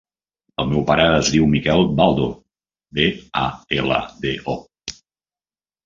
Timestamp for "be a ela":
2.99-4.03